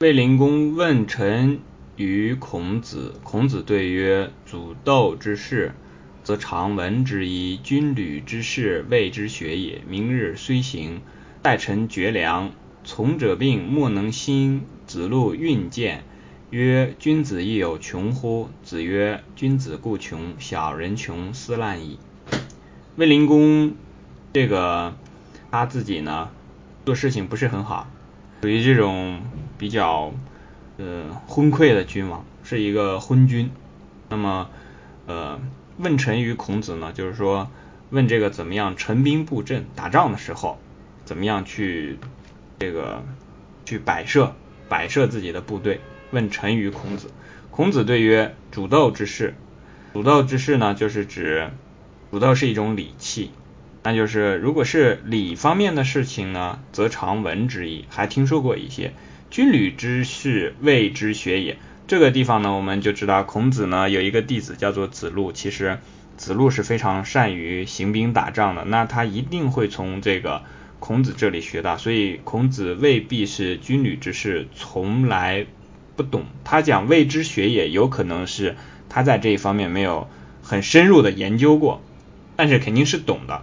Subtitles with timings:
[0.00, 1.58] 卫灵公问臣
[1.96, 5.72] 于孔子，孔子对曰：祖斗之事，
[6.22, 9.82] 则常闻之矣；军旅之事，谓之学也。
[9.88, 11.00] 明日虽行，
[11.42, 12.52] 待臣绝粮。
[12.84, 14.62] 从者病，莫能兴。
[14.86, 16.04] 子路运见，
[16.50, 18.50] 曰：君子亦有穷乎？
[18.62, 21.98] 子曰：君子固穷，小人穷，斯滥矣。
[22.94, 23.74] 卫灵公
[24.32, 24.94] 这个
[25.50, 26.30] 他自己呢，
[26.86, 27.90] 做事情不是很好，
[28.42, 29.20] 属于这种
[29.58, 30.12] 比较
[30.78, 33.50] 呃昏聩的君王，是一个昏君。
[34.08, 34.48] 那么
[35.06, 35.38] 呃
[35.76, 37.50] 问臣于孔子呢，就是说
[37.90, 40.58] 问这个怎么样陈兵布阵，打仗的时候
[41.04, 41.98] 怎么样去
[42.58, 43.04] 这个
[43.66, 44.34] 去摆设。
[44.70, 45.80] 摆设自己的部队，
[46.10, 47.10] 问臣于孔子。
[47.50, 49.34] 孔子对曰：主斗之事，
[49.94, 51.48] 主斗之事呢，就是指
[52.10, 53.30] 主斗是一种礼器，
[53.82, 58.92] 那就是如果是礼方面的事情呢，则常闻之矣，还听说过一些。
[59.30, 61.58] 军旅之事，未之学也。
[61.86, 65.78] 这个地方呢，我们就知道孔子呢有一个弟子叫做子路，其实
[66.16, 70.42] 子路是非常善于行兵打仗的，那他一定会从这个。
[70.80, 75.44] 孔子这里学到，所以孔子未必是军旅之事从来
[75.96, 76.26] 不懂。
[76.44, 78.54] 他讲未知学也，有可能是
[78.88, 80.08] 他在这一方面没有
[80.40, 81.82] 很深入的研究过，
[82.36, 83.42] 但是肯定是懂的。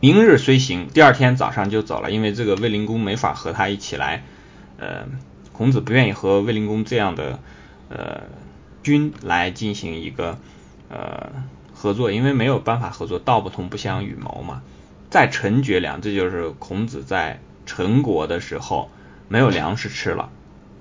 [0.00, 4.24] 明日虽行，第二天早上就走了，因为这个卫灵公没法和他一起来。
[4.80, 5.06] 呃，
[5.52, 7.38] 孔子不愿意和卫灵公这样的
[7.90, 8.22] 呃
[8.82, 10.38] 君来进行一个
[10.88, 11.30] 呃
[11.74, 14.62] 合作，因为没有办法合作，道不同不相与谋嘛。
[15.10, 18.90] 在陈绝粮，这就是孔子在陈国的时候
[19.28, 20.30] 没有粮食吃了。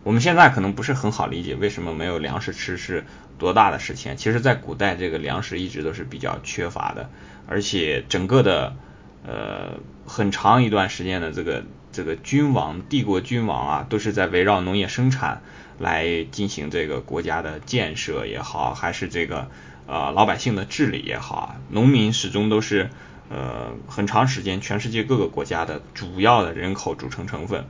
[0.04, 3.06] 我们现在可能不是很好理解为什么没有粮食吃是
[3.38, 4.16] 多大的事情。
[4.16, 7.10] 其实，在古代这个粮食一直都是比较缺乏的，
[7.48, 8.76] 而且整个的
[9.28, 15.42] 呃很长一段时间的这个这个君王帝国君王啊，都是在围绕农业生产
[15.78, 19.50] 来进行这个国家的建设也好，还是这个
[19.88, 22.90] 呃老百姓的治理也好啊，农民始终都是。
[23.32, 27.68] 呃，很长时间，全世界各个国家的主要的人口组成成分，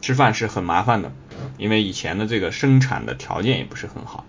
[0.00, 1.10] 吃饭是很麻烦的，
[1.58, 4.24] 因为以前的这个生产的条件也不是很好。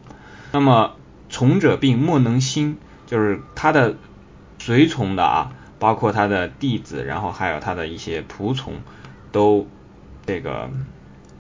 [0.52, 0.96] 那么
[1.30, 3.96] 从者病莫能兴，就是他的
[4.58, 8.82] 随从的啊，包括他的弟子，然后还有他的一些仆从，
[9.32, 9.68] 都
[10.26, 10.70] 这个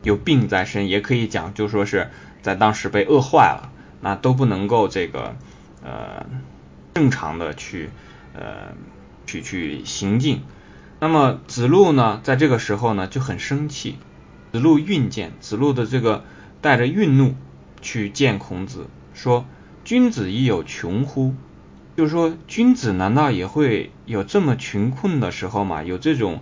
[0.03, 2.09] 有病在身，也可以讲就说是
[2.41, 3.71] 在当时被饿坏了，
[4.01, 5.35] 那都不能够这个
[5.83, 6.25] 呃
[6.93, 7.89] 正常的去
[8.33, 8.73] 呃。
[9.27, 10.41] 去去行进，
[10.99, 13.97] 那么子路呢，在这个时候呢就很生气。
[14.51, 16.25] 子路运见，子路的这个
[16.59, 17.35] 带着愠怒
[17.81, 19.45] 去见孔子，说
[19.85, 21.33] ：“君子亦有穷乎？”
[21.95, 25.83] 就是说，君子难道也会有这么穷困的时候吗？
[25.83, 26.41] 有这种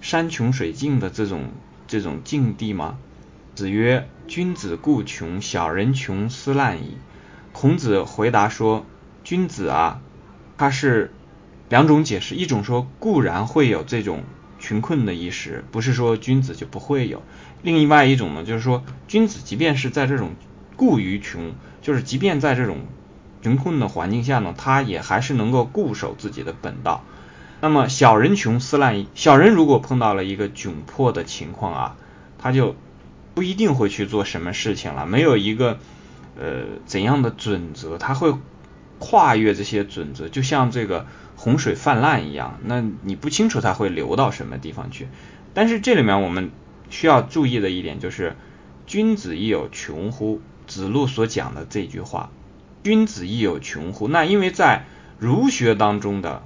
[0.00, 1.50] 山穷水尽的这种
[1.86, 2.98] 这种境地吗？
[3.54, 6.96] 子曰：“君子固穷，小人穷，斯滥矣。”
[7.52, 8.86] 孔子回答说
[9.24, 10.00] ：“君子啊，
[10.56, 11.12] 他是。”
[11.70, 14.24] 两种解释，一种说固然会有这种
[14.58, 17.20] 穷困的意识，不是说君子就不会有；
[17.62, 20.30] 另外一种呢，就是说君子即便是在这种
[20.74, 22.78] 固于穷，就是即便在这种
[23.40, 27.04] 穷困的环境下呢，他也还是能够固守自己的本道。
[27.60, 31.96] 那么小人穷思滥，小人如果碰到了一个窘迫的情况啊，
[32.38, 32.74] 他就
[33.34, 35.78] 不一定会去做什么事情了，没有一个
[36.38, 38.34] 呃怎样的准则，他会
[38.98, 41.06] 跨越这些准则，就像这个。
[41.36, 45.08] 洪水泛滥一样，那你不清楚它会流到什么地方去。
[45.54, 46.50] 但是这里面我们
[46.90, 48.36] 需要注意的一点就是，
[48.86, 50.42] 君子亦有穷乎？
[50.66, 52.30] 子路所讲的这句话，
[52.84, 54.06] 君子亦有穷乎？
[54.06, 54.84] 那因为在
[55.18, 56.42] 儒学当中的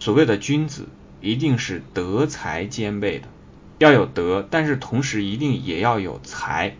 [0.00, 0.88] 所谓的君子，
[1.20, 3.28] 一定是德才兼备的，
[3.78, 6.74] 要有德，但是同时一定也要有才。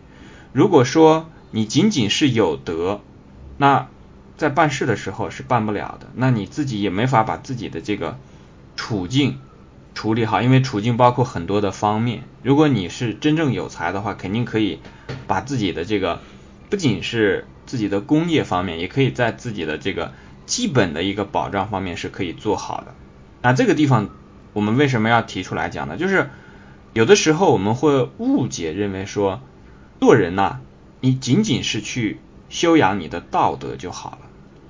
[0.51, 3.01] 如果说你仅仅是有德，
[3.57, 3.87] 那
[4.37, 8.17] 在办事的时候是办不了的，那你自己也没法把自己的这个
[8.75, 9.39] 处境
[9.93, 12.23] 处理好，因为处境包括很多的方面。
[12.41, 14.79] 如果你是真正有才的话，肯定可以
[15.27, 16.21] 把自己的这个
[16.71, 20.11] 不仅是自己的工业方面，也可以在自己的这个
[20.47, 22.95] 基本的一个保障方面是可以做好的。
[23.41, 24.09] 那这个地方
[24.53, 25.97] 我们为什么要提出来讲呢？
[25.97, 26.29] 就是
[26.93, 29.41] 有的时候我们会误解认为说
[29.99, 30.59] 做人呐，
[30.99, 34.17] 你仅仅是去修养你的道德就好了。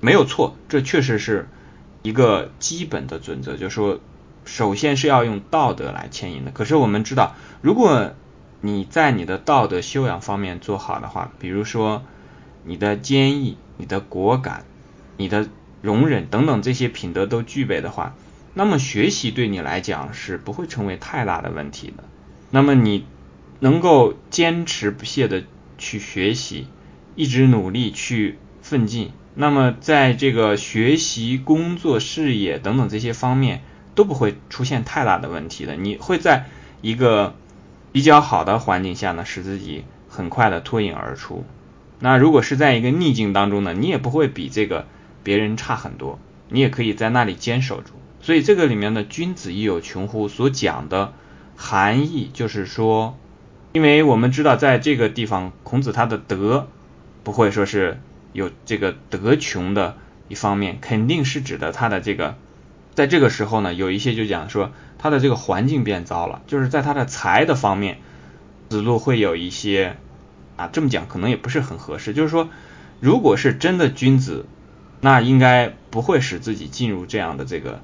[0.00, 1.48] 没有错，这确实是
[2.02, 4.00] 一个基本的准则，就是说，
[4.44, 6.50] 首先是要用道德来牵引的。
[6.50, 8.12] 可是我们知道，如果
[8.60, 12.02] 你在你的道德修养方面做好的话，比如说
[12.64, 14.64] 你的坚毅、你的果敢、
[15.16, 15.48] 你的
[15.80, 18.14] 容忍等等这些品德都具备的话，
[18.54, 22.04] 那么学习对你来讲是不会成为太大的问题的。
[22.50, 23.06] 那么你
[23.60, 25.44] 能够坚持不懈的
[25.78, 26.66] 去学习，
[27.16, 29.12] 一直努力去奋进。
[29.34, 33.62] 那么在这个学习、工作、事业等等这些方面
[33.94, 35.74] 都不会出现太大的问题的。
[35.76, 36.46] 你会在
[36.82, 37.34] 一个
[37.92, 41.46] 比较好的环境下呢，使自己很快的脱颖而出。
[42.00, 44.86] 那如果是在一个逆境当中呢，你也不会比这个
[45.22, 46.18] 别人差很多，
[46.50, 47.92] 你也可以在那里坚守住。
[48.22, 51.12] 所以这个里面的“君子亦有穷乎”所讲的
[51.56, 53.18] 含义就是说，
[53.72, 56.68] 因为我们知道在这个地方，孔子他的德
[57.22, 58.00] 不会说是。
[58.34, 62.34] 有这个德穷的一方面，肯定是指的他的这个，
[62.94, 67.98] 在这个时候呢，有一些就讲说他的这个环境变糟了，就是在他的财的方面，
[68.70, 69.98] 子路会有一些
[70.56, 72.48] 啊，这么讲可能也不是很合适，就是说，
[73.00, 74.46] 如果是真的君子，
[75.02, 77.82] 那应该不会使自己进入这样的这个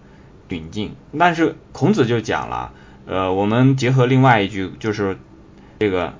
[0.49, 0.95] 窘境。
[1.19, 2.73] 但是孔子就讲了，
[3.07, 5.19] 呃，我们结合另外一句，就是
[5.79, 6.15] 这个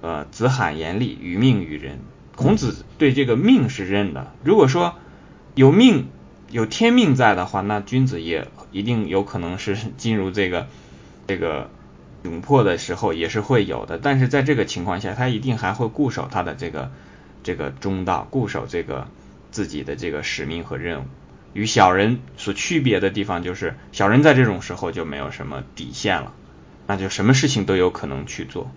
[0.00, 2.00] 呃，子罕言厉，于命于人。
[2.34, 4.32] 孔子对这个命是认的。
[4.44, 4.94] 如果说
[5.54, 6.08] 有命
[6.50, 10.66] 有天命在的话，那君子也一定有可能是 进入这个
[11.26, 11.70] 这个
[12.22, 13.98] 窘迫的时候也是会有的。
[13.98, 16.90] 但是在这个情况下，他一定还会固守他的这个
[17.42, 19.08] 这个中道，固守这个
[19.50, 21.04] 自己的这个使命和任务。
[21.56, 26.34] 与小人所区别的地方就是，小人在这种时候就没有什么底线了，
[26.86, 28.70] 那就什么事情都有可能去做。